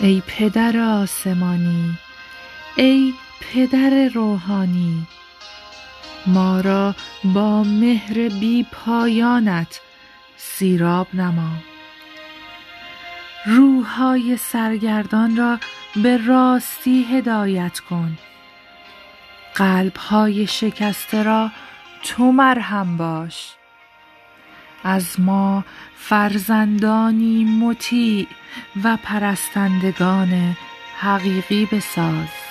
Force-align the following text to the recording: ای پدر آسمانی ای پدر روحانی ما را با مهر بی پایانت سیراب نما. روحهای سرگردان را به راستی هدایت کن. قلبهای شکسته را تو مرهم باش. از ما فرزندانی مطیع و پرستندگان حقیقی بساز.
ای 0.00 0.22
پدر 0.26 0.78
آسمانی 0.78 1.98
ای 2.76 3.14
پدر 3.40 4.08
روحانی 4.14 5.06
ما 6.26 6.60
را 6.60 6.94
با 7.24 7.62
مهر 7.62 8.28
بی 8.28 8.66
پایانت 8.72 9.80
سیراب 10.36 11.06
نما. 11.14 11.50
روحهای 13.46 14.36
سرگردان 14.36 15.36
را 15.36 15.58
به 16.02 16.26
راستی 16.26 17.06
هدایت 17.10 17.78
کن. 17.78 18.18
قلبهای 19.54 20.46
شکسته 20.46 21.22
را 21.22 21.50
تو 22.02 22.32
مرهم 22.32 22.96
باش. 22.96 23.54
از 24.84 25.20
ما 25.20 25.64
فرزندانی 25.96 27.44
مطیع 27.44 28.26
و 28.84 28.98
پرستندگان 29.02 30.56
حقیقی 30.98 31.68
بساز. 31.72 32.43